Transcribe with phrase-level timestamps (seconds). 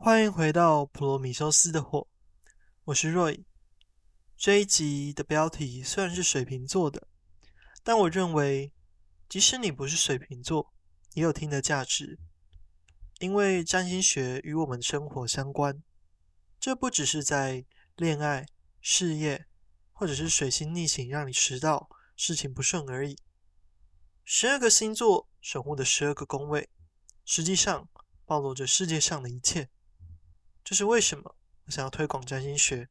[0.00, 2.06] 欢迎回到普罗米修斯的火，
[2.84, 3.42] 我是 Roy。
[4.36, 7.08] 这一集的标题虽然是水瓶座的，
[7.82, 8.72] 但我认为，
[9.28, 10.72] 即使你不是水瓶座，
[11.14, 12.16] 也有听的价值，
[13.18, 15.82] 因为占星学与我们的生活相关。
[16.60, 18.46] 这不只是在恋爱、
[18.80, 19.46] 事业，
[19.90, 23.18] 或者是水星逆行让你迟到、事情不顺而已。
[24.24, 26.70] 十二个星座守护的十二个宫位，
[27.24, 27.88] 实际上
[28.24, 29.68] 暴露着世界上的一切。
[30.68, 32.90] 这是为什么我想要推广占星学？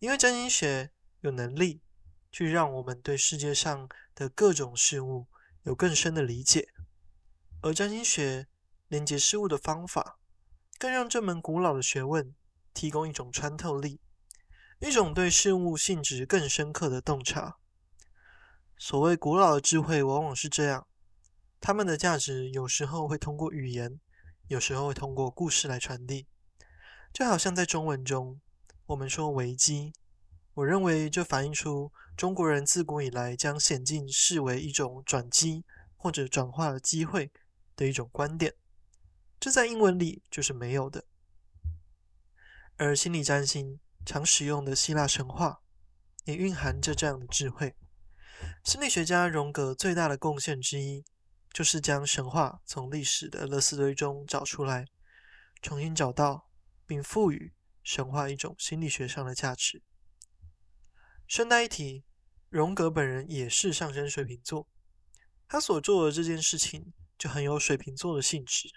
[0.00, 0.90] 因为占星学
[1.20, 1.80] 有能力
[2.32, 5.28] 去让我们对世界上的各种事物
[5.62, 6.70] 有更深的理解，
[7.62, 8.48] 而占星学
[8.88, 10.18] 连接事物的方法，
[10.76, 12.34] 更让这门古老的学问
[12.74, 14.00] 提供一种穿透力，
[14.80, 17.58] 一种对事物性质更深刻的洞察。
[18.76, 20.88] 所谓古老的智慧，往往是这样，
[21.60, 24.00] 他们的价值有时候会通过语言，
[24.48, 26.26] 有时候会通过故事来传递。
[27.12, 28.40] 就好像在中文中，
[28.86, 29.92] 我们说危机，
[30.54, 35.64] 我认为这反映出中国人自古以来将险境视为一种转机
[35.96, 37.32] 或者转化的机会
[37.74, 38.54] 的一种观点。
[39.40, 41.04] 这在英文里就是没有的。
[42.76, 45.60] 而心理占星常使用的希腊神话，
[46.24, 47.74] 也蕴含着这样的智慧。
[48.62, 51.04] 心理学家荣格最大的贡献之一，
[51.52, 54.86] 就是将神话从历史的垃圾堆中找出来，
[55.60, 56.47] 重新找到。
[56.88, 57.52] 并赋予
[57.84, 59.82] 神话一种心理学上的价值。
[61.26, 62.02] 顺带一提，
[62.48, 64.66] 荣格本人也是上升水瓶座，
[65.46, 68.70] 他所做的这件事情就很有水瓶座的性质。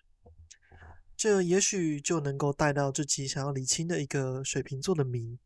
[1.16, 5.40] 这也许就能够带到自己想要理清的一个水瓶座的谜：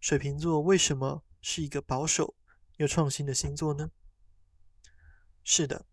[0.00, 2.34] 水瓶座为什么是一个保守
[2.78, 3.90] 又创新的星座呢？
[5.44, 5.86] 是的，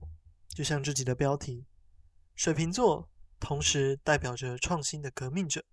[0.50, 1.68] 就像自己的标题，
[2.34, 5.64] 水瓶座同时代表着创新的革命者。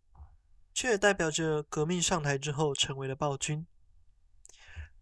[0.73, 3.67] 却也代表着革命上台之后成为了暴君。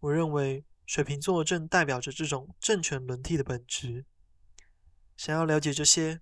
[0.01, 4.05] 我认为水瓶座正代表着这种政权轮替的本质。
[5.17, 6.21] 想要了解这些，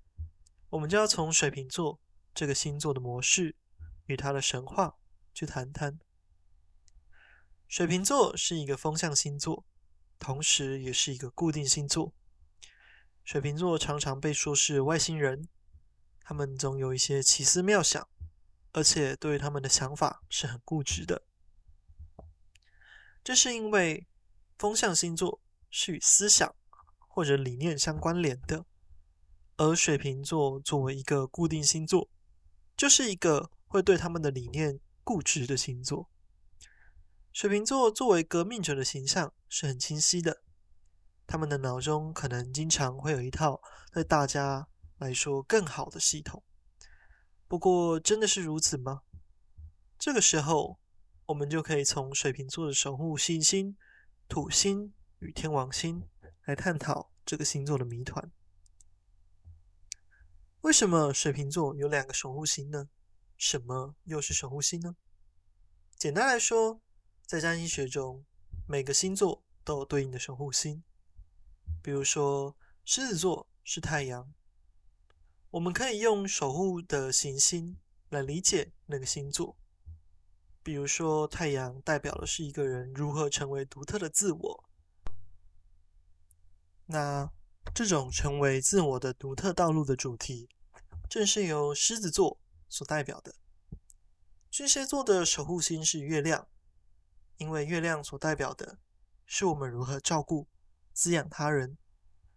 [0.71, 2.01] 我们就要从水瓶座
[2.35, 3.55] 这个星座的模式
[4.07, 4.97] 与它的神话
[5.35, 5.99] 去谈谈。
[7.69, 9.65] 水瓶座是一个风象星座，
[10.19, 12.15] 同时也是一个固定星座。
[13.25, 15.49] 水瓶座常常被说是外星人，
[16.21, 18.09] 他们总有一些奇思妙想。
[18.77, 21.23] 而且对他们的想法是很固执的，
[23.25, 24.07] 这是因为
[24.59, 26.55] 风象星座是与思想
[27.09, 28.67] 或者理念相关联的，
[29.57, 32.11] 而水瓶座作为一个固定星座，
[32.77, 36.11] 就是一个会对他们的理念固执的星座。
[37.33, 40.43] 水瓶座作为革命者的形象是很清晰的，
[41.27, 46.43] 他们的脑中可能经常会有一套对大家来说更好的系统。
[47.49, 49.03] 不过，真的是如此吗？
[49.99, 50.81] 这个时候，
[51.27, 53.77] 我们就可以从水瓶座的守护星星
[54.29, 56.09] 土星与天王星
[56.45, 58.33] 来探讨这个星座的谜团。
[60.63, 62.89] 为什么水瓶座有两个守护星呢？
[63.37, 64.97] 什么又是守护星呢？
[65.97, 66.81] 简单来说，
[67.25, 68.25] 在占星学中，
[68.67, 70.83] 每个星座都有对应的守护星。
[71.81, 74.35] 比如说，狮子座是太阳。
[75.51, 79.57] 我们可以用守护的行星来理解那个星座，
[80.63, 84.65] 比如说太阳代表的是一个人如何成为独特的自我。
[86.87, 87.31] 那
[87.75, 90.49] 这种成为自我的独特道路的主题，
[91.09, 93.35] 正是由狮子座所代表的。
[94.51, 96.49] 巨蟹座的守护星是月亮，
[97.37, 98.79] 因为月亮所代表的
[99.25, 100.49] 是我们如何照顾、
[100.93, 101.79] 滋养他人。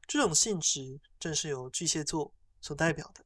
[0.07, 3.25] 这种性质正是由巨蟹座所代表的。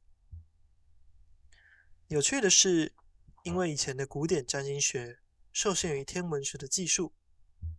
[2.08, 2.94] 有趣的是，
[3.42, 5.20] 因为以前的古典占星学
[5.52, 7.14] 受限于天文学的技术，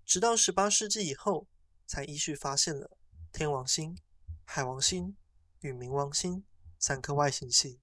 [0.06, 1.48] 直到十八世纪以后，
[1.86, 2.98] 才依序发现了
[3.32, 3.98] 天王星、
[4.44, 5.16] 海王星
[5.60, 6.44] 与冥王星
[6.80, 7.80] 三颗外行星。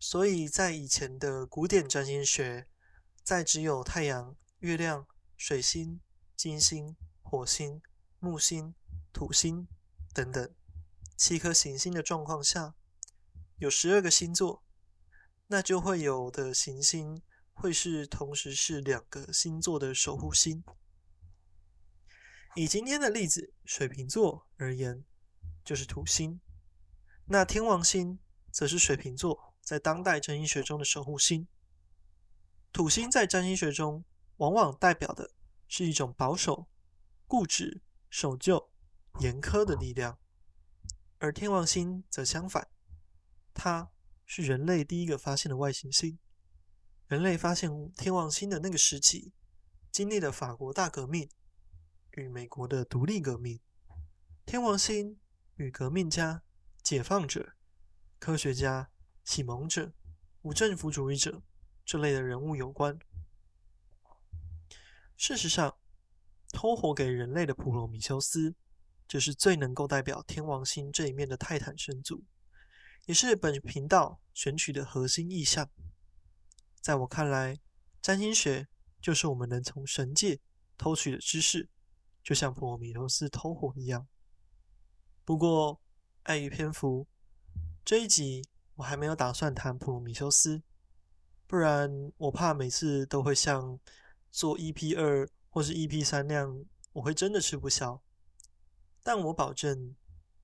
[0.00, 2.68] 所以在以前的古典占星学，
[3.22, 5.06] 在只有太阳、月亮、
[5.36, 6.00] 水星、
[6.36, 7.80] 金星、火星、
[8.18, 8.74] 木星、
[9.12, 9.68] 土星
[10.12, 10.54] 等等。
[11.16, 12.74] 七颗行星的状况下，
[13.58, 14.64] 有十二个星座，
[15.46, 17.22] 那就会有的行星
[17.52, 20.64] 会是同时是两个星座的守护星。
[22.56, 25.04] 以今天的例子水瓶座而言，
[25.64, 26.40] 就是土星。
[27.26, 28.18] 那天王星
[28.50, 31.46] 则是水瓶座在当代占星学中的守护星。
[32.72, 34.04] 土星在占星学中
[34.38, 35.30] 往往代表的
[35.68, 36.66] 是一种保守、
[37.26, 38.68] 固执、守旧、
[39.20, 40.18] 严苛的力量。
[41.24, 42.68] 而天王星则相反，
[43.54, 43.90] 它
[44.26, 46.18] 是人类第一个发现的外行星。
[47.06, 49.32] 人类发现天王星的那个时期，
[49.90, 51.30] 经历了法国大革命
[52.10, 53.58] 与美国的独立革命。
[54.44, 55.18] 天王星
[55.54, 56.42] 与革命家、
[56.82, 57.54] 解放者、
[58.18, 58.90] 科学家、
[59.24, 59.94] 启蒙者、
[60.42, 61.42] 无政府主义者
[61.86, 62.98] 这类的人物有关。
[65.16, 65.78] 事实上，
[66.50, 68.54] 偷活给人类的普罗米修斯，
[69.06, 72.24] 就是最能够代表天王星这一面的泰坦神族，
[73.06, 75.68] 也是本频道选取的核心意象。
[76.80, 77.58] 在我看来，
[78.02, 78.68] 占星学
[79.00, 80.40] 就是我们能从神界
[80.76, 81.68] 偷取的知识，
[82.22, 84.06] 就像普罗米修斯偷火一样。
[85.24, 85.80] 不过，
[86.24, 87.06] 碍于篇幅，
[87.84, 88.46] 这一集
[88.76, 90.62] 我还没有打算谈普罗米修斯，
[91.46, 93.80] 不然我怕每次都会像
[94.30, 98.02] 做 EP 二或是 EP 三那样，我会真的吃不消。
[99.04, 99.94] 但我保证，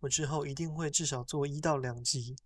[0.01, 2.37] 我之后一定会至少做一到两集，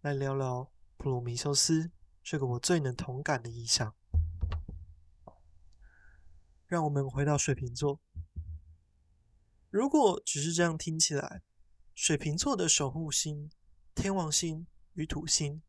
[0.00, 1.92] 来聊聊普罗米修斯
[2.24, 3.94] 这个我最能同感的意象。
[6.66, 8.00] 让我们回到水瓶座，
[9.70, 11.42] 如果只是这样听起来。
[11.94, 13.50] 水瓶座的守护星
[13.94, 15.62] 天王星与土星，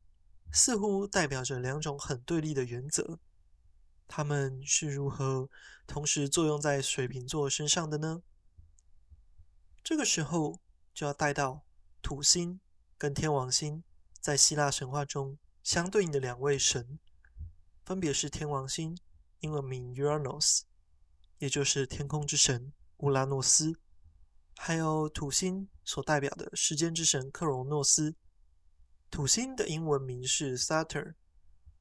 [0.52, 3.20] 似乎代表着两种很对立的原则。
[4.08, 5.50] 他们是如何
[5.86, 8.24] 同时作用在水瓶座身上的呢？
[9.84, 10.60] 这个时候
[10.94, 11.66] 就要带到
[12.02, 12.60] 土星
[12.98, 13.84] 跟天王星
[14.20, 17.00] 在希腊神话中相对应的两位神，
[17.84, 18.98] 分别是天王星，
[19.40, 20.62] 英文名 Uranus，
[21.40, 23.80] 也就是天空之神乌拉诺斯。
[24.58, 28.16] 还有土星所代表的时间之神克罗诺斯，
[29.10, 31.16] 土星的英文名是 Saturn，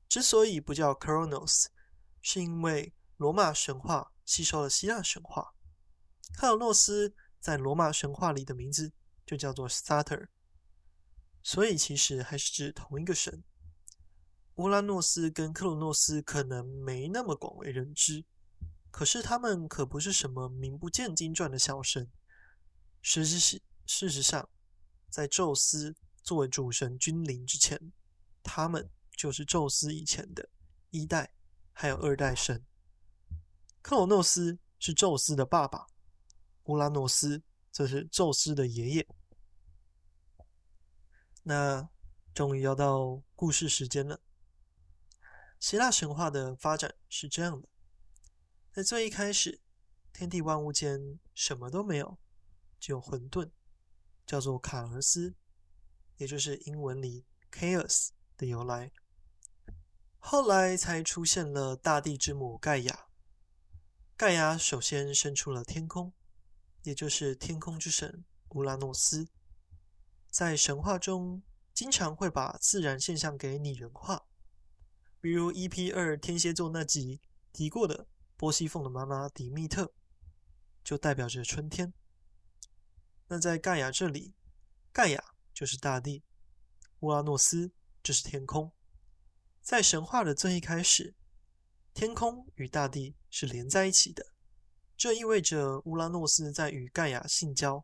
[0.09, 1.67] 之所以不叫 Kronos，
[2.23, 5.53] 是因为罗马神话吸收了希腊神话，
[6.39, 8.93] 克罗诺斯在罗马神话里的名字
[9.27, 10.29] 就叫做 Saturn，
[11.43, 13.43] 所以其实还是指同一个神。
[14.57, 18.27] 乌拉诺斯跟克罗诺斯可能没那么广为人知，
[18.91, 22.11] 可是他们可不是什么名不见经传的小神。
[23.01, 24.51] 实际是，事实上，
[25.09, 27.91] 在宙斯作为主神君临之前，
[28.43, 30.51] 他们就是宙斯以前的
[30.91, 31.33] 一代
[31.73, 32.63] 还有二代神。
[33.81, 35.87] 克罗诺斯是宙斯的爸爸，
[36.71, 39.09] 乌拉诺斯则是宙斯的爷爷。
[41.43, 41.89] 那
[42.33, 44.21] 终于要到故事时间了。
[45.59, 47.69] 希腊神话的发展是这样的：
[48.73, 49.61] 在最一开始，
[50.13, 52.19] 天地万物间什么都没有。
[52.79, 53.51] 只有混沌，
[54.25, 55.35] 叫做卡尔斯，
[56.19, 58.93] 也就是英文里 chaos 的由来。
[60.19, 63.07] 后来才出现了大地之母盖亚。
[64.17, 66.13] 盖亚首先生出了天空，
[66.83, 69.29] 也就是天空之神乌拉诺斯。
[70.31, 71.43] 在神话中，
[71.75, 74.27] 经常会把自然现象给拟人化，
[75.21, 77.21] 比如 EP 二天蝎座那集
[77.53, 78.07] 提过的
[78.37, 79.93] 波西凤的妈妈迪密特，
[80.85, 81.93] 就代表着春天。
[83.29, 84.35] 那在盖亚这里，
[84.93, 86.25] 盖亚就是大地，
[87.01, 87.73] 乌拉诺斯
[88.03, 88.73] 就是天空。
[89.61, 91.15] 在神话的最一开始，
[91.93, 94.33] 天空与大地是连在一起的，
[95.01, 97.83] 这意味着乌拉诺斯在与盖亚性交，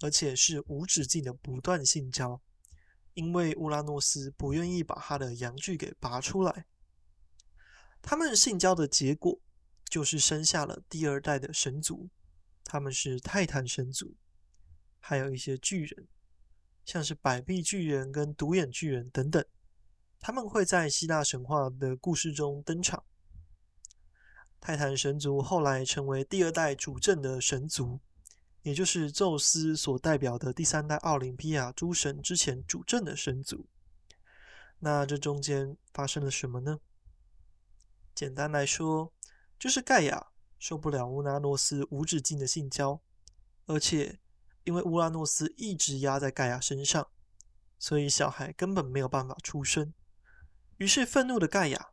[0.00, 2.38] 而且是无止境的不断性交，
[3.14, 6.66] 因为乌拉诺斯不愿意把他的阳具给拔出来。
[8.02, 9.40] 他们性交的结果
[9.88, 12.10] 就是生下了第二代的神族，
[12.62, 14.14] 他们是泰坦神族。
[15.00, 16.06] 还有一些巨人，
[16.84, 19.42] 像是百臂巨人跟独眼巨人等等，
[20.20, 23.02] 他们会在希腊神话的故事中登场。
[24.66, 28.00] 泰坦神族后来成为第二代主政的神族，
[28.62, 33.66] 也就是宙斯所代表的第三代奥林匹亚诸神之前主政的神族。
[34.78, 36.80] 那这中间发生了什么呢？
[38.14, 39.12] 简单来说，
[39.58, 40.28] 就是盖亚
[40.58, 43.02] 受不了乌拉诺斯无止境的性交，
[43.66, 44.18] 而且。
[44.66, 47.06] 因为乌拉诺斯一直压在盖亚身上，
[47.78, 49.92] 所以小孩根本没有办法出生。
[50.78, 51.90] 于是愤怒的盖亚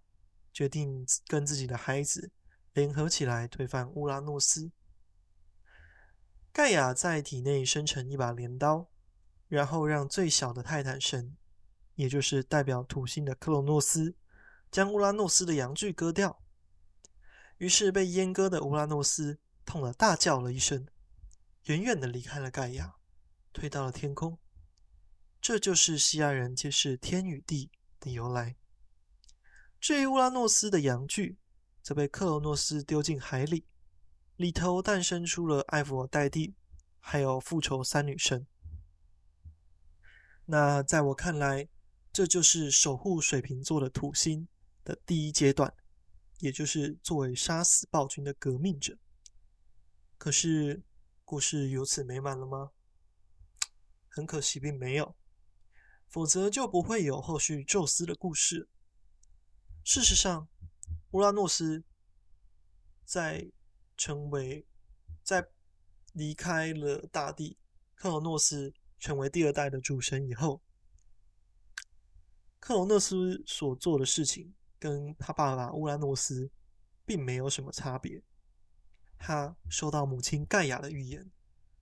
[0.54, 2.32] 决定跟自己的孩子
[2.74, 4.72] 联合起来推翻乌拉诺斯。
[6.54, 8.90] 盖亚在体内生成一把镰刀，
[9.48, 11.36] 然后让最小的泰坦神，
[11.96, 14.16] 也就是代表土星的克罗诺斯，
[14.70, 16.42] 将乌拉诺斯的阳具割掉。
[17.58, 20.88] 于是被阉割的乌拉诺斯痛得大叫了一声。
[21.66, 22.96] 远远的离开了盖亚，
[23.54, 24.40] 退到了天空。
[25.40, 28.56] 这就是西亚人解释天与地的由来。
[29.80, 31.38] 至于乌拉诺斯的阳具，
[31.82, 33.66] 则被克罗诺斯丢进海里，
[34.36, 36.56] 里头诞生出了艾佛戴蒂，
[37.00, 38.46] 还有复仇三女神。
[40.46, 41.68] 那在我看来，
[42.12, 44.48] 这就是守护水瓶座的土星
[44.84, 45.74] 的第一阶段，
[46.40, 48.98] 也就是作为杀死暴君的革命者。
[50.18, 50.84] 可是，
[51.24, 52.72] 故事由此美满了吗？
[54.08, 55.16] 很可惜，并没有。
[56.10, 58.68] 否则就不会有后续宙斯的故事。
[59.84, 60.50] 事实上，
[61.12, 61.84] 乌拉诺斯
[63.04, 63.52] 在
[63.98, 64.66] 成为
[65.24, 65.48] 在
[66.14, 67.58] 离开了大地，
[67.96, 70.62] 克罗诺斯成为第二代的主神以后，
[72.60, 76.50] 克罗诺斯所做的事情跟他爸爸乌拉诺斯
[77.06, 78.24] 并没有什么差别。
[79.18, 81.30] 他收到母亲盖亚的预言，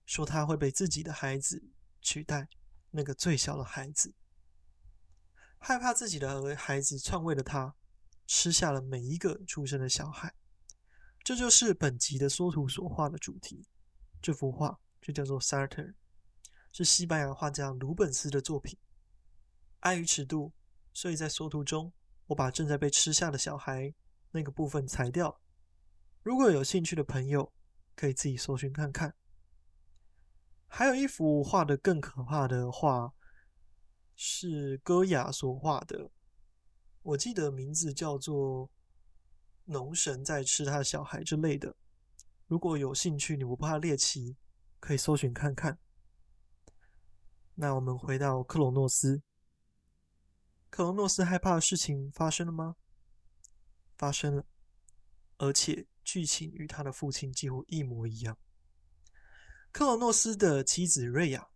[0.04, 1.70] 说他会被自己的孩子
[2.02, 2.48] 取代，
[2.90, 4.12] 那个最小的孩子。
[5.58, 7.74] 害怕自己的孩子篡位的他，
[8.32, 10.32] 吃下了每一个出生的小孩。
[11.24, 13.66] 这就是本集的缩图所画的主题。
[14.22, 15.88] 这幅画就叫做《Saturn》，
[16.72, 18.78] 是西班牙画家鲁本斯的作品。
[19.80, 20.52] 碍于尺度，
[20.92, 21.92] 所以在缩图中，
[22.28, 23.92] 我把正在被吃下的小孩
[24.30, 25.40] 那个部分裁掉。
[26.22, 27.52] 如果有兴趣的朋友，
[27.96, 29.12] 可以自己搜寻看看。
[30.68, 33.12] 还有一幅画的更可怕的画。
[34.22, 36.10] 是戈雅所画的，
[37.02, 38.66] 我记得名字叫做
[39.64, 41.74] 《农神在吃他的小孩》之类的。
[42.46, 44.36] 如果有兴趣，你不怕猎奇，
[44.78, 45.78] 可以搜寻看看。
[47.54, 49.22] 那我们回到克罗诺斯，
[50.68, 52.76] 克罗诺斯害怕的事情发生了吗？
[53.96, 54.44] 发生了，
[55.38, 58.36] 而且剧情与他的父亲几乎一模一样。
[59.72, 61.48] 克罗诺斯的妻子瑞亚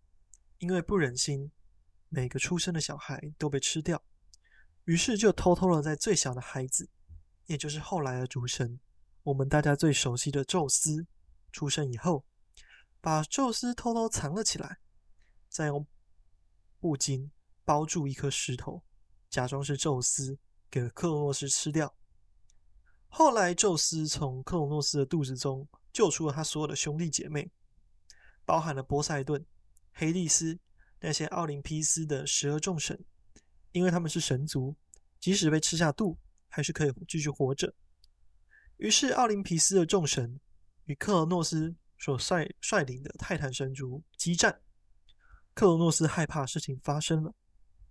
[0.58, 1.50] 因为不忍心。
[2.10, 4.00] 每个出生的小孩都被吃掉，
[4.84, 6.88] 于是就偷偷的在最小的孩子，
[7.46, 8.78] 也就是后来的主神，
[9.22, 11.06] 我们大家最熟悉的宙斯
[11.52, 12.24] 出生以后，
[13.00, 14.78] 把宙斯偷偷藏了起来，
[15.48, 15.86] 再用
[16.78, 17.30] 布巾
[17.64, 18.82] 包住一颗石头，
[19.30, 20.38] 假装是宙斯
[20.70, 21.94] 给克洛诺斯吃掉。
[23.08, 27.50] 后来宙斯从克洛诺斯的肚子中救出了他所有的兄弟姐妹，
[28.44, 29.46] 包含了波塞顿、
[29.92, 30.58] 黑帝斯。
[31.00, 33.04] 那些奥林匹斯的十二众神，
[33.74, 34.74] 因为他们是神族，
[35.20, 36.16] 即使被吃下肚，
[36.48, 37.74] 还是可以继续活着。
[38.78, 40.40] 于是，奥林匹斯的众神
[40.84, 44.62] 与克罗诺斯所率率领的泰坦神族激战。
[45.52, 47.34] 克罗诺斯害怕事情发生了，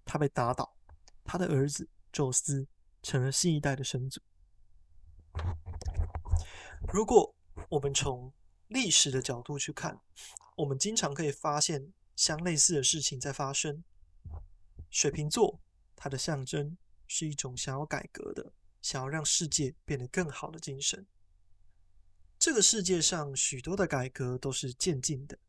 [0.04, 0.76] 他被打倒，
[1.24, 2.68] 他的儿子宙斯
[3.04, 4.20] 成了新一代的神族。
[6.92, 7.36] 如果
[7.70, 8.34] 我们从
[8.68, 10.00] 历史的角度去看，
[10.58, 11.94] 我们经常可以发现。
[12.16, 13.84] 相类似的事情在发生。
[14.92, 15.60] 水瓶座，
[15.96, 21.06] 它的象征是一种想要改革的、想要让世界变得更好的精神。
[22.38, 25.40] 这个世界上许多的改革都是渐进的，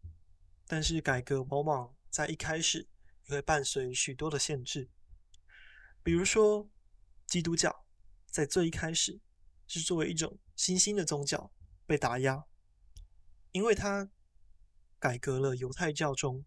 [0.67, 2.89] 但是改革往往在一开始
[3.27, 4.89] 也会伴随许多的限制。
[6.03, 6.69] 比如说，
[7.27, 7.85] 基督教
[8.31, 9.21] 在最一开始
[9.67, 11.51] 是作为一种新兴的宗教
[11.87, 12.45] 被打压，
[13.53, 14.11] 因为它
[14.99, 16.45] 改革了犹太教中。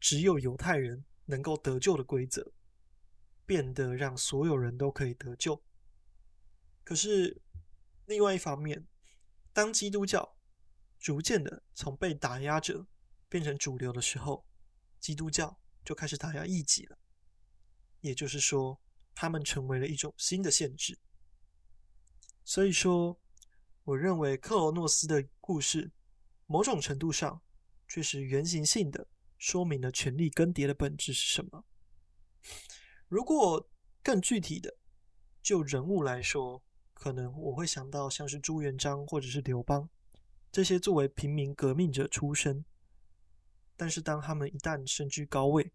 [0.00, 2.52] 只有犹太人能够得救的规则，
[3.48, 5.62] 变得让所有人都可以得救。
[6.84, 7.40] 可是，
[8.04, 8.86] 另外一方面，
[9.54, 10.36] 当基督教
[10.98, 12.86] 逐渐的从被打压者
[13.26, 14.44] 变成主流的时候，
[15.00, 16.98] 基督教就开始打压异己了。
[18.02, 18.78] 也就是说，
[19.14, 20.98] 他们成为了一种新的限制。
[22.44, 23.18] 所以说，
[23.84, 25.90] 我认为克罗诺斯的故事，
[26.44, 27.40] 某种程度上
[27.88, 29.08] 却是原型性的。
[29.38, 31.64] 说明了权力更迭的本质是什么？
[33.08, 33.68] 如果
[34.02, 34.76] 更具体的，
[35.42, 36.62] 就人物来说，
[36.94, 39.88] 可能我会想到像是朱元璋或者是刘邦
[40.52, 42.64] 这些作为平民革命者出身，
[43.76, 45.72] 但是当他们一旦身居高位，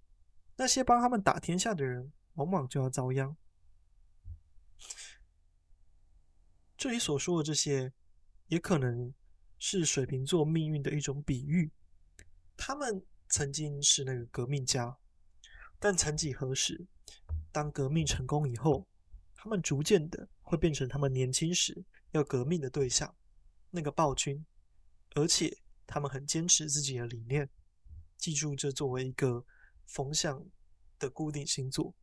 [0.55, 3.35] 那些帮他们打天下的人往往就要遭殃。
[6.77, 7.93] 这里所说的这些，
[8.47, 9.13] 也可能
[9.57, 11.71] 是水瓶座命运的一种比喻，
[12.55, 13.05] 他们。
[13.29, 14.95] 曾经是那个革命家，
[15.79, 16.85] 但曾几何时，
[17.53, 18.85] 当革命成功以后，
[19.33, 23.15] 他们逐渐的会变成他们年轻时要革命的对象，
[23.69, 24.45] 那个暴君，
[25.15, 25.57] 而且
[25.87, 27.49] 他们很坚持自己的理念。
[28.17, 29.45] 记住，这作为一个
[29.85, 30.45] 风向
[30.99, 31.95] 的固定星座，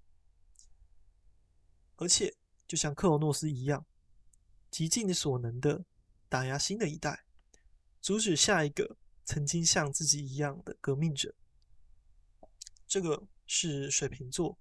[1.97, 2.35] 而且
[2.67, 3.85] 就像克罗诺斯一样，
[4.71, 5.85] 极尽所能的
[6.31, 7.27] 打压新的一代，
[8.01, 8.97] 阻止下一个。
[9.23, 11.33] 曾经像自己一样的革命者，
[12.89, 14.59] 这个是水瓶座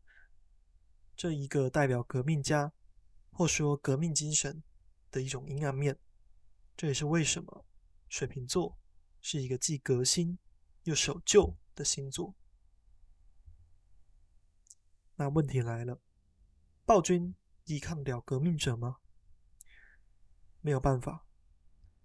[1.19, 2.71] 这一个代表革命家，
[3.33, 4.63] 或说革命精神
[5.11, 5.99] 的一种阴暗面。
[6.77, 7.65] 这也是为什么
[8.07, 8.79] 水瓶座
[9.19, 10.39] 是一个既革新
[10.83, 12.33] 又守旧的星座。
[15.15, 15.99] 那问题来了，
[16.85, 17.35] 暴君
[17.65, 18.99] 抵抗了革命者吗？
[20.61, 21.27] 没有办法，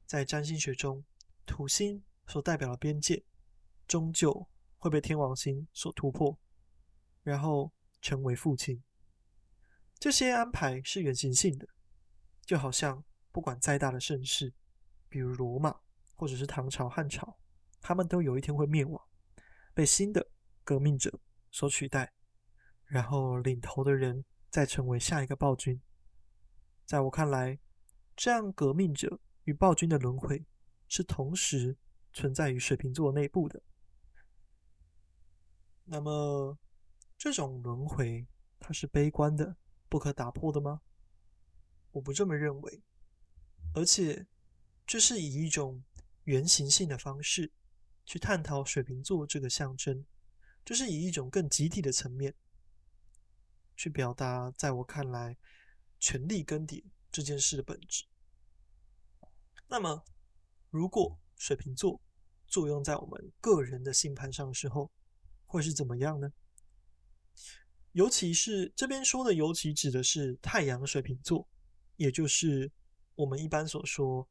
[0.05, 1.05] 在占星学中，
[1.47, 3.25] 土星所代表的边界，
[3.87, 6.37] 终究会被天王星所突破，
[7.23, 8.83] 然后成为父亲。
[10.05, 11.67] 这些安排是原型性的，
[12.45, 14.53] 就好像不管再大的盛世，
[15.09, 15.81] 比如罗马
[16.15, 17.39] 或者是唐朝、汉朝，
[17.81, 19.03] 他们都有一天会灭亡，
[19.73, 20.31] 被新的
[20.63, 21.19] 革命者
[21.51, 22.13] 所取代，
[22.85, 25.81] 然后领头的人再成为下一个暴君。
[26.85, 27.59] 在我看来，
[28.15, 30.45] 这样革命者与暴君的轮回
[30.87, 31.79] 是同时
[32.13, 33.63] 存在于水瓶座内部的。
[35.85, 36.59] 那么，
[37.17, 38.27] 这种轮回
[38.61, 39.57] 它是悲观的？
[39.95, 40.81] 不可打破的吗？
[41.93, 42.83] 我不这么认为，
[43.75, 44.27] 而且
[44.85, 45.85] 这是以一种
[46.25, 47.53] 原型性的方式
[48.05, 50.05] 去探讨水瓶座这个象征，
[50.65, 52.35] 就是以一种更集体的层面
[53.77, 55.37] 去表达，在我看来，
[56.01, 56.83] 权力更迭
[57.13, 58.05] 这件事的本质。
[59.69, 60.05] 那么，
[60.71, 62.03] 如果水瓶座
[62.49, 64.91] 作用在我们个人的星盘上的时候，
[65.45, 66.33] 会是怎么样呢？
[67.95, 71.49] 尤其是这边说的，尤其指的是太阳水瓶座，
[71.95, 72.71] 也就是
[73.15, 74.29] 我们一般所说，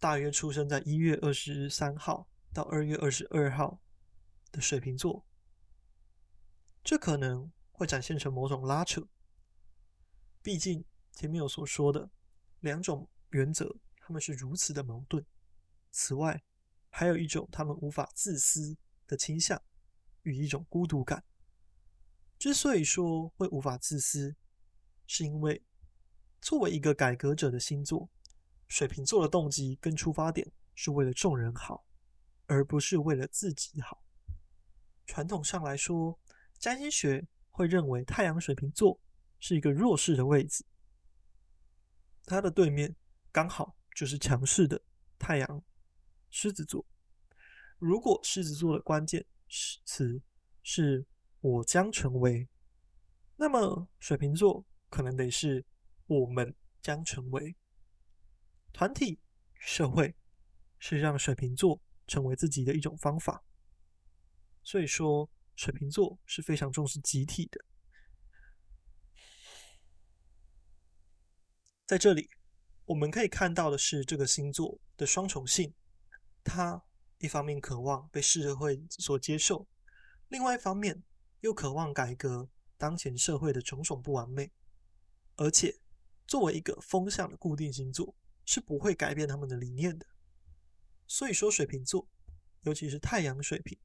[0.00, 3.80] 大约出生在一月二十三号到二月二十二号
[4.50, 5.24] 的水瓶座，
[6.82, 9.06] 这可能会展现成某种拉扯。
[10.42, 12.10] 毕竟前面有所说的
[12.58, 15.24] 两种原则，他们是如此的矛盾。
[15.92, 16.42] 此外，
[16.90, 19.62] 还有一种他们无法自私的倾向
[20.22, 21.22] 与一种孤独感。
[22.44, 24.36] 之所以说会无法自私，
[25.06, 25.64] 是因为
[26.42, 28.10] 作为一个改革者的星座，
[28.68, 31.86] 水瓶座的动机跟出发点是为了众人好，
[32.44, 34.04] 而不是为了自己好。
[35.06, 36.20] 传统上来说，
[36.58, 39.00] 占星学会认为太阳水瓶座
[39.40, 40.66] 是一个弱势的位置，
[42.26, 42.94] 它的对面
[43.32, 44.82] 刚好就是强势的
[45.18, 45.64] 太阳
[46.28, 46.84] 狮子座。
[47.78, 49.24] 如果狮子座的关键
[49.86, 50.20] 词
[50.62, 51.06] 是
[51.44, 52.48] 我将成为，
[53.36, 55.62] 那么水瓶座可能得是
[56.06, 57.54] 我们将成为。
[58.72, 59.20] 团体
[59.58, 60.14] 社会
[60.78, 63.44] 是让水瓶座成为自己的一种方法，
[64.62, 67.62] 所以说水瓶座是非常重视集体的。
[71.84, 72.30] 在这里，
[72.86, 75.74] 我们可以看到的是这个星座的双重性，
[76.42, 76.82] 它
[77.18, 79.68] 一方面渴望被社会所接受，
[80.28, 81.02] 另外一方面，
[81.44, 84.50] 又渴望改革当前社会的种种不完美，
[85.36, 85.78] 而且
[86.26, 90.06] 作为一个风向的固定星座，是不会改变他们的理念的。
[91.06, 92.08] 所以说，水瓶座，
[92.62, 93.78] 尤其是太阳水瓶，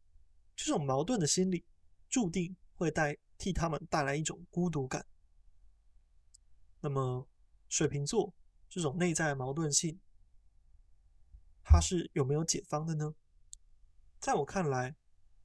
[0.56, 1.66] 这种矛盾的心理，
[2.08, 5.06] 注定会带替他们带来一种孤独感。
[6.80, 7.28] 那么，
[7.68, 8.34] 水瓶座
[8.70, 10.00] 这种内在矛盾性，
[11.62, 13.16] 它是有没有解方的呢？
[14.18, 14.96] 在我看来，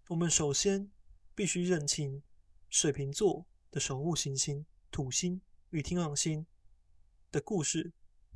[0.06, 0.92] 我们首先。
[1.34, 2.22] 必须认清
[2.70, 6.46] 水瓶座的守护行星土星与天王星
[7.32, 7.92] 的故事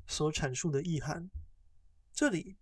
[0.07, 1.31] 所阐述的意涵。
[2.13, 2.57] 这里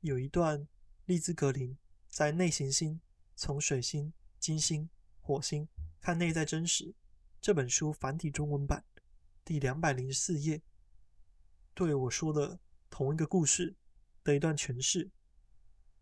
[0.00, 0.68] 有一段
[1.06, 3.00] 丽兹格林在《内行星：
[3.34, 5.66] 从水星、金星、火星
[6.00, 6.84] 看内在真实》
[7.40, 8.84] 这本书繁体中文版
[9.44, 10.60] 第两百零四页
[11.72, 13.76] 对我说的同一个故事
[14.22, 15.10] 的一段诠释。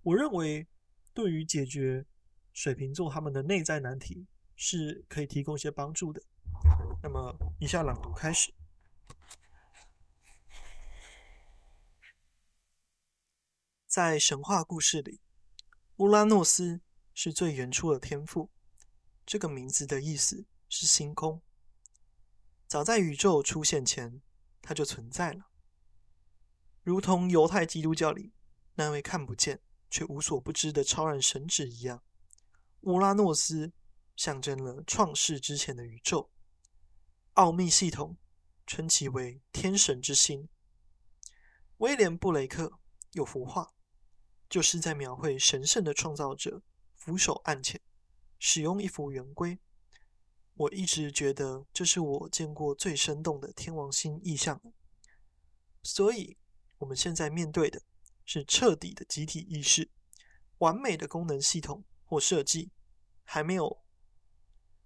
[0.03, 0.66] 我认为，
[1.14, 2.07] 对于解决
[2.57, 6.23] 水瓶座他们的内在难题是可以提供一些帮助的。
[7.03, 8.55] 那么，以下朗读开始。
[13.87, 15.21] 在神话故事里，
[15.97, 16.81] 乌拉诺斯
[17.12, 18.51] 是最原初的天父。
[19.27, 21.42] 这个名字的意思是星空。
[22.66, 24.23] 早在宇宙出现前，
[24.62, 25.51] 它就存在了，
[26.83, 28.33] 如同犹太基督教里
[28.77, 32.03] 那位看不见却无所不知的超然神祇一样。
[32.87, 33.72] 乌拉诺斯
[34.14, 36.31] 象征了创世之前的宇宙，
[37.33, 38.16] 奥秘系统
[38.64, 40.49] 称其为天神之星。
[41.79, 42.79] 威廉布雷克
[43.11, 43.72] 有幅画，
[44.49, 46.62] 就是在描绘神圣的创造者
[46.94, 47.81] 俯首案前，
[48.38, 49.59] 使用一幅圆规。
[50.55, 54.62] 我一直觉得这是我见过最生动的天王星意象。
[55.83, 56.37] 所以，
[56.79, 57.83] 我们现在面对的
[58.25, 59.90] 是彻底的集体意识，
[60.59, 62.70] 完美的功能系统或设计。
[63.26, 63.82] 还没有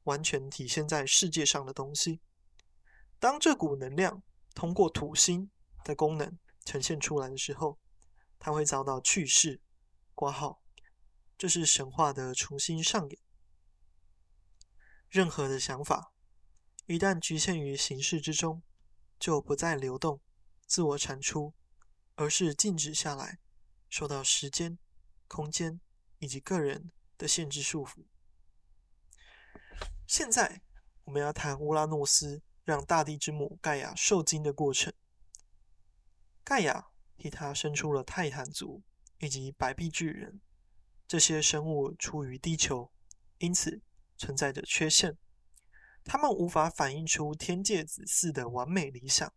[0.05, 2.21] 完全体现在世界上的东西。
[3.21, 4.23] 当这股能量
[4.55, 5.51] 通过土星
[5.85, 7.79] 的功能呈现出来的时候，
[8.39, 9.61] 它会遭到去世、
[10.15, 10.63] 挂号，
[11.37, 13.21] 这是神话的重新上演。
[15.09, 16.13] 任何的想法
[16.87, 18.63] 一旦局限于形式之中，
[19.19, 20.21] 就不再流动、
[20.67, 21.53] 自我产出，
[22.15, 23.39] 而是静止下来，
[23.89, 24.79] 受到时间、
[25.29, 25.81] 空间
[26.19, 28.07] 以及个人的限制束缚。
[30.13, 30.61] 现在，
[31.05, 34.93] 我们要谈乌拉诺斯让大地之母盖亚受精的过程。
[36.43, 38.83] 盖亚替他生出了泰坦族
[39.21, 40.41] 以及白臂巨人，
[41.07, 42.91] 这些生物出于地球，
[43.39, 43.83] 因此
[44.17, 45.17] 存在着缺陷。
[46.03, 49.33] 他们无法反映出天界子嗣的完美理想，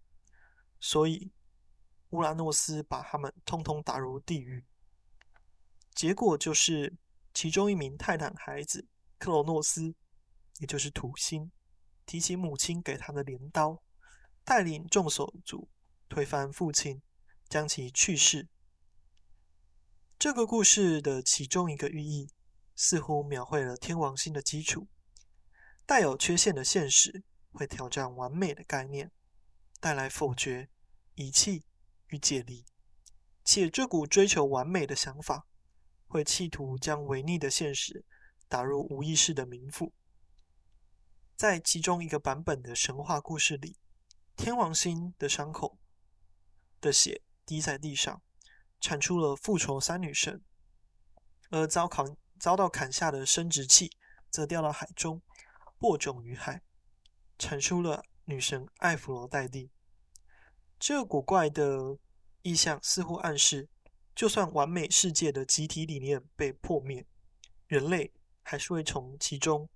[0.80, 1.32] 所以
[2.10, 4.66] 乌拉诺斯把他们通通打入地狱。
[5.94, 6.96] 结果就是，
[7.32, 8.88] 其中一名泰坦孩子
[9.20, 9.94] 克罗诺斯，
[10.60, 11.52] 也就是土星，
[12.06, 13.82] 提起母亲给他的镰刀，
[14.44, 15.70] 带领众手足
[16.08, 17.02] 推翻父亲，
[17.50, 18.48] 将其去世。
[20.18, 22.30] 这个故事的其中一个寓意，
[22.76, 24.88] 似乎描绘了天王星的基础。
[25.86, 29.12] 带有缺陷的现实会挑战完美的概念，
[29.82, 30.70] 带来否决、
[31.16, 31.66] 遗弃
[32.08, 32.64] 与解离，
[33.44, 35.46] 且这股追求完美的想法
[36.08, 38.06] 会企图将违逆的现实
[38.48, 39.92] 打入无意识的冥府。
[41.36, 43.78] 在其中一个版本的神话故事里，
[44.36, 45.78] 天王星的伤口
[46.80, 48.22] 的血滴在地上，
[48.80, 50.42] 产出了复仇三女神，
[51.50, 53.98] 而遭砍遭到砍下的生殖器
[54.30, 55.22] 则掉到海中。
[55.80, 56.62] 播种于海，
[57.38, 59.70] 产出了女神艾芙罗黛蒂。
[60.80, 61.98] 这古怪的
[62.42, 63.68] 意象似乎暗示，
[64.16, 67.06] 就算完美世界的集体理念被破灭，
[67.68, 69.70] 人类还是会从其中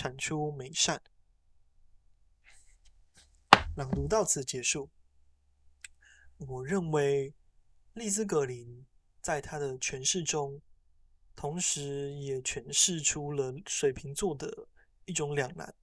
[0.00, 1.02] 产出美善。
[3.76, 4.88] 朗读到此结束。
[6.38, 7.34] 我认为，
[7.92, 8.86] 丽兹·格林
[9.20, 10.62] 在他的诠释中，
[11.36, 14.66] 同时也诠释出了水瓶座的。
[15.04, 15.74] 一种两难，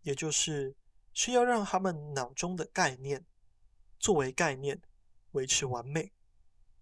[0.00, 0.74] 也就是
[1.12, 3.26] 需要让他们脑中的概念
[3.98, 4.80] 作为概念
[5.32, 6.10] 维持完美，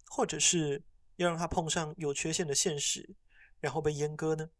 [0.06, 0.84] 或者是
[1.16, 3.16] 要让他碰上有缺陷的现实，
[3.58, 4.50] 然后被阉割呢？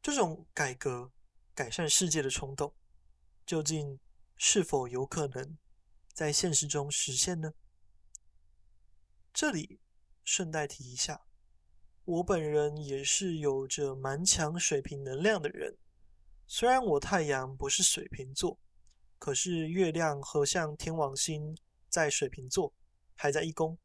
[0.00, 1.12] 这种改革、
[1.54, 2.74] 改善世界的冲动，
[3.44, 3.98] 究竟
[4.36, 5.58] 是否有可能
[6.12, 7.52] 在现实中实现呢？
[9.32, 9.80] 这里
[10.24, 11.22] 顺带提一下。
[12.04, 15.76] 我本人也是有着蛮强水瓶能量的人，
[16.46, 18.58] 虽然我太阳不是水瓶座，
[19.18, 21.54] 可是月亮和像天王星
[21.90, 22.72] 在水瓶座，
[23.14, 23.76] 还在一宫，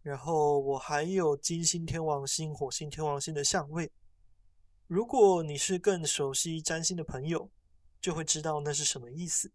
[0.00, 3.90] 然后我还有金星天王星、火星天王星的相位。
[4.88, 7.50] 如果你是更熟悉占星的朋友，
[8.00, 9.52] 就会知道那是什么意思。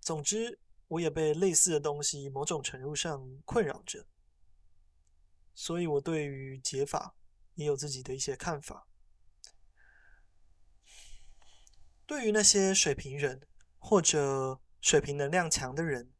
[0.00, 4.06] 总之，我也被类似的东西某种程度上困扰着。
[5.54, 7.16] 所以，我对于解法
[7.54, 8.86] 也有自己的一些看法。
[12.04, 13.48] 对于那些水瓶人
[13.78, 16.12] 或者水瓶能量强的人，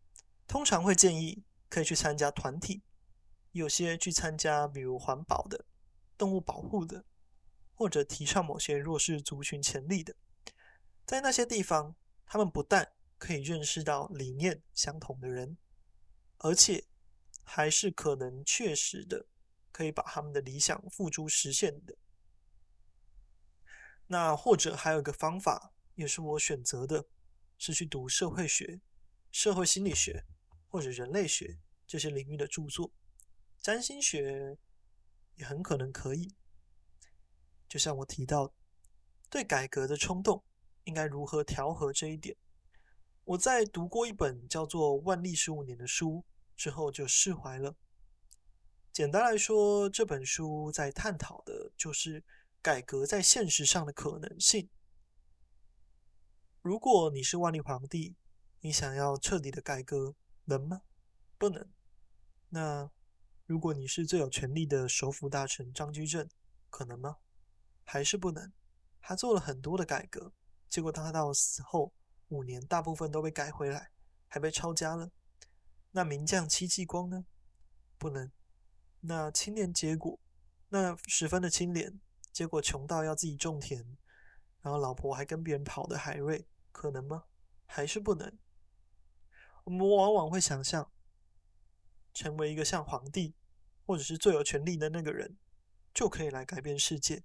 [0.47, 2.83] 通常会建议可以去参加团体，
[3.51, 5.67] 有些去参加，比如环保的、
[6.17, 7.05] 动物保护的，
[7.83, 10.15] 或者提倡某些弱势族群潜力的。
[11.05, 15.59] 在那些地方，他们不但可以认识到理念相同的人，
[16.39, 16.85] 而且，
[17.43, 19.27] 还是可能确实的，
[19.73, 21.97] 可以把他们的理想付诸实现的。
[24.07, 27.07] 那或者还有一个方法，也是我选择的，
[27.59, 28.81] 是去读社会学、
[29.33, 30.25] 社会心理学
[30.69, 32.93] 或者人类学这些领域的著作。
[33.61, 34.57] 占星学
[35.35, 36.37] 也很可能可以。
[37.73, 38.53] 就像我提到，
[39.31, 40.45] 对改革的冲动
[40.85, 42.37] 应该如何调和这一点。
[43.25, 46.23] 我在读过一本叫做《万历十五年》的书。
[46.55, 47.75] 之后就释怀了。
[48.93, 52.23] 简单来说，这本书在探讨的就是
[52.61, 54.69] 改革在现实上的可能性。
[56.61, 58.15] 如果你是万历皇帝，
[58.61, 60.83] 你想要彻底的改革，能吗？
[61.39, 61.67] 不能。
[62.51, 62.91] 那
[63.47, 66.29] 如果你是最有权力的首辅大臣张居正，
[66.69, 67.17] 可能吗？
[67.93, 68.51] 还是不能。
[69.03, 70.33] 他做了很多的改革，
[70.67, 71.93] 结果当他到死后
[72.29, 73.91] 五年，大部分都被改回来，
[74.29, 75.11] 还被抄家了。
[75.91, 77.27] 那名将戚继光呢？
[77.99, 78.33] 不能。
[79.01, 80.19] 那清廉结果，
[80.71, 82.01] 那十分的清廉，
[82.33, 83.85] 结果穷到要自己种田，
[84.63, 87.25] 然后老婆还跟别人跑的海瑞，可能吗？
[87.67, 88.39] 还是不能。
[89.65, 90.91] 我们往往会想象，
[92.15, 93.35] 成为一个像皇帝，
[93.85, 95.37] 或者是最有权力的那个人，
[95.93, 97.23] 就可以来改变世界。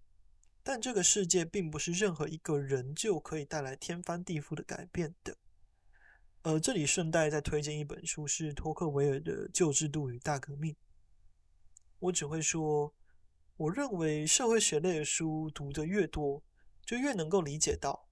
[0.69, 5.37] 但这个世界并不是任何一个人就可以带来天翻地覆的改变的。
[6.41, 10.73] 呃，这里顺带再推荐一本书，是托克维尔的《旧制度与大革命》。
[11.99, 12.93] 我只会说，
[13.55, 16.43] 我认为社会学类的书读得越多，
[16.85, 18.09] 就越能够理解到，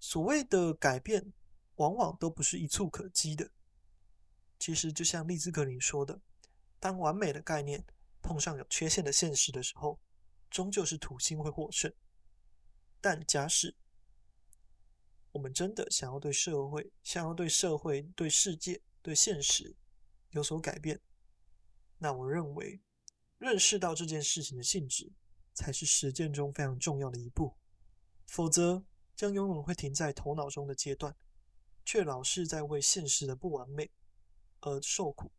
[0.00, 1.34] 所谓的改变，
[1.74, 3.50] 往往都不是一蹴可及的。
[4.58, 6.22] 其实，就像利兹格林说的，
[6.80, 7.84] 当完美的概念
[8.22, 10.00] 碰上有缺陷的现实的时候，
[10.50, 11.92] 终究是土星会获胜。
[13.00, 13.76] 但假使
[15.32, 19.76] 我们真的想要对社会、想要对社会、对世界、对现实
[20.30, 21.00] 有所改变，
[21.98, 22.80] 那我认为
[23.38, 25.12] 认识到这件事情的性质，
[25.54, 27.56] 才是实践中非常重要的一步。
[28.26, 28.84] 否则，
[29.14, 31.16] 将永远会停在头脑中的阶段，
[31.84, 33.90] 却老是在为现实的不完美
[34.60, 35.30] 而受苦。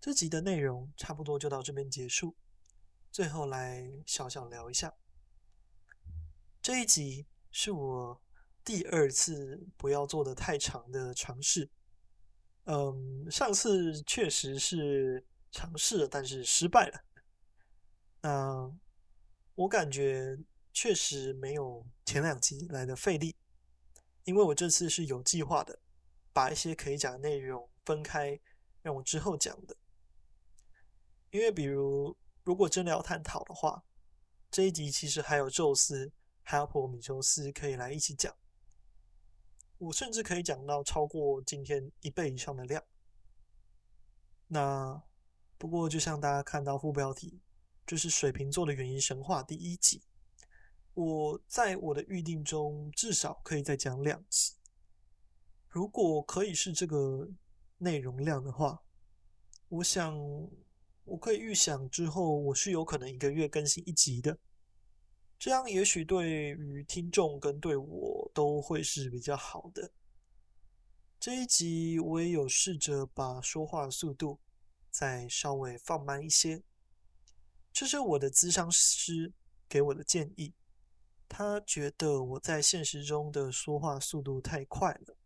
[0.00, 2.36] 这集的内容差不多就到这边结束。
[3.10, 4.94] 最后来小小聊一下，
[6.62, 8.22] 这一集是我
[8.64, 11.68] 第二次不要做的太长的尝试。
[12.64, 17.04] 嗯，上次确实是尝试了，但是失败了。
[18.22, 18.72] 那
[19.56, 20.38] 我感觉
[20.72, 23.34] 确实没有前两集来的费力，
[24.22, 25.80] 因为我这次是有计划的，
[26.32, 28.38] 把一些可以讲的内容分开，
[28.82, 29.76] 让我之后讲的。
[31.30, 33.84] 因为比如，如果真的要探讨的话，
[34.50, 38.34] 这一集其实还有宙斯，还有普罗米修斯可以来一起讲。
[39.78, 42.82] 我甚至可以讲到超过今天一倍以上的量。
[44.48, 45.02] 那
[45.56, 47.40] 不过，就像大家看到副标题，
[47.86, 50.02] 就是水瓶座的原因神话第一集。
[50.94, 54.54] 我在我的预定中至少可以再讲两集。
[55.68, 57.28] 如果可以是这个
[57.78, 58.82] 内容量的话，
[59.68, 60.18] 我想
[61.10, 64.38] 我可以预想之后我是有可能一个月更新一集的。
[65.40, 69.90] 这样也许对于听众跟对我都会是比较好的。
[71.18, 74.38] 这一集我也有试着把说话速度
[74.88, 76.62] 再稍微放慢一些，
[77.72, 79.32] 这是我的咨商师
[79.68, 80.54] 给我的建议。
[81.28, 85.16] 他觉得我在现实中的说话速度太快了，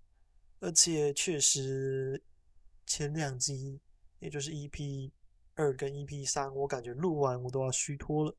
[0.61, 2.23] 而且确实
[2.87, 3.81] 前两集，
[4.21, 5.11] 也就是 EP
[5.55, 8.37] 二跟 EP 三，我感觉录完我都要虚脱了。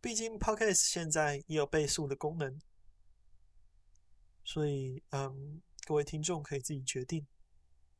[0.00, 2.60] 毕竟 Podcast 现在也有倍速的功能，
[4.44, 7.26] 所以嗯，各位听众可以自己决定。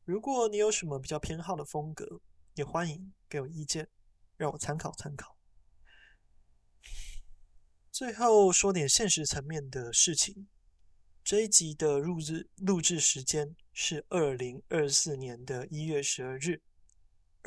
[0.05, 2.21] 如果你有什么比较偏好的风格，
[2.53, 3.89] 也欢迎给我意见，
[4.37, 5.37] 让我参考参考。
[7.91, 10.47] 最后说点现实层面的事情，
[11.23, 16.61] 这一集的录制录制时间是二零二四年的一月十二日，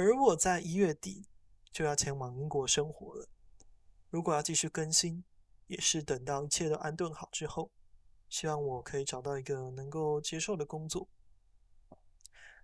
[0.00, 1.26] 而我在一月底
[1.70, 3.28] 就要前往英国生活了。
[4.08, 5.22] 如果要继续更新，
[5.66, 7.70] 也是等到一切都安顿好之后，
[8.26, 11.06] 希望我可以找到一个能够接受的工作。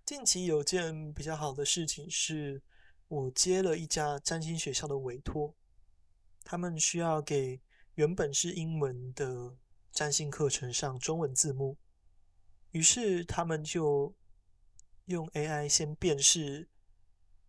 [0.03, 2.63] 近期有件比较好的事情是，
[3.07, 5.53] 我接了一家占星学校的委托，
[6.43, 7.61] 他们需要给
[7.93, 9.55] 原本是英文的
[9.91, 11.77] 占星课程上中文字幕，
[12.71, 14.15] 于是他们就
[15.05, 16.67] 用 AI 先辨识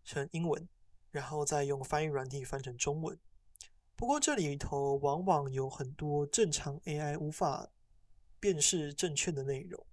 [0.08, 0.66] 成英文，
[1.10, 3.18] 然后再用翻译软体翻成中文。
[3.94, 7.68] 不过这里头往往有很多正常 AI 无法
[8.40, 9.86] 辨识正确的内容，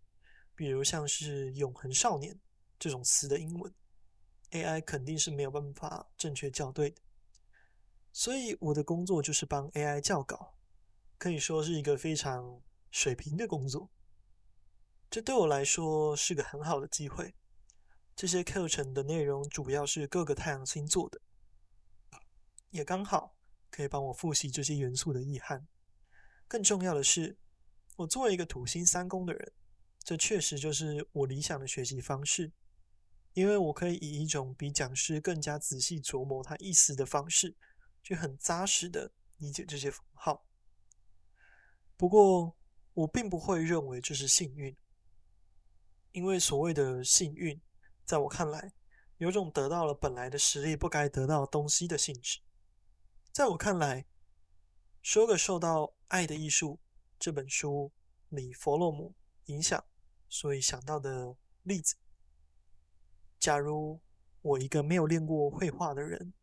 [0.56, 2.40] 比如像是“永恒少年”
[2.80, 3.74] 这种词的英文
[4.52, 7.02] ，AI 肯定是没有办法正确校对的。
[8.14, 10.56] 所以我的工作就是帮 AI 校稿，
[11.18, 13.90] 可以说是一个非常水平的工作。
[15.10, 17.36] 这对我来说是个很好的机会。
[18.16, 21.22] 这些课程的内容主要是各个太阳星座的，
[22.70, 23.34] 也刚好。
[23.72, 25.68] 可以帮我复习这些元素的意涵。
[26.48, 27.38] 更重要的是，
[27.98, 29.52] 我作为一个土星三宫的人，
[30.02, 32.54] 这确实就是我理想的学习方式，
[33.34, 37.54] 因为我可以以一种比讲师更加仔细琢磨他意思的方式，
[38.02, 40.46] 去很扎实的理解这些符号。
[41.98, 42.56] 不过，
[42.94, 44.74] 我并不会认为这是幸运，
[46.14, 47.62] 因为所谓的幸运，
[48.06, 48.72] 在我看来，
[49.18, 52.40] 有种得到了本来的实力不该得到东西的性质。
[53.32, 54.06] 在我看来，
[55.02, 56.74] 说个受到《爱的艺术》
[57.18, 57.92] 这本书
[58.30, 59.16] 里弗洛姆
[59.46, 59.84] 影响，
[60.30, 61.96] 所以想到的例子：
[63.40, 64.00] 假如
[64.42, 66.34] 我一个没有练过绘画的人，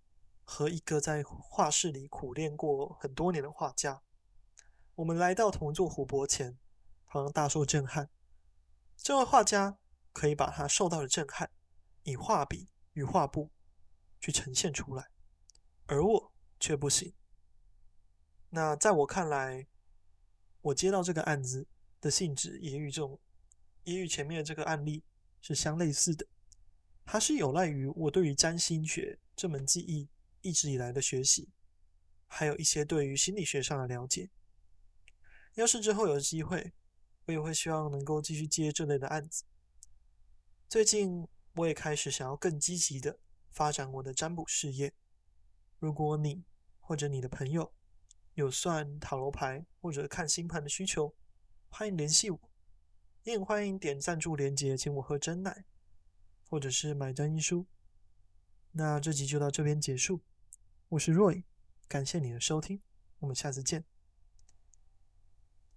[0.43, 4.03] 和一个在画室里苦练过很多年的画家，
[4.97, 6.59] 我们来到同一座湖泊前，
[7.09, 8.11] 同样大受震撼。
[8.97, 9.79] 这位画家
[10.13, 11.51] 可以把他受到的震撼，
[12.03, 13.51] 以画笔与画布
[14.21, 15.09] 去呈现出来，
[15.87, 16.33] 而我。
[16.63, 17.13] 却不行。
[18.51, 19.67] 那在我看来，
[20.61, 21.67] 我接到这个案子
[22.01, 23.19] 的性质也与这种，
[23.83, 25.03] 也与前面的这个案例
[25.41, 26.25] 是相类似的。
[27.05, 30.09] 它是有赖于我对于占星学这门技艺
[30.41, 31.51] 一直以来的学习，
[32.29, 34.31] 还有一些对于心理学上的了解。
[35.55, 36.73] 要是之后有机会，
[37.27, 39.43] 我也会希望能够继续接这类的案子。
[40.73, 43.19] 最近我也开始想要更积极的
[43.51, 44.95] 发展我的占卜事业。
[45.79, 46.47] 如果你
[46.81, 47.75] 或者你的朋友
[48.33, 51.15] 有算塔罗牌或者看星盘的需求，
[51.69, 52.41] 欢迎联系我。
[53.25, 55.67] 也欢迎点赞助连接，请我喝珍奶，
[56.49, 57.67] 或者是买占一书。
[58.71, 60.23] 那这集就到这边结束。
[60.89, 61.45] 我是 Roy，
[61.87, 62.81] 感谢你的收听，
[63.19, 63.85] 我们下次见。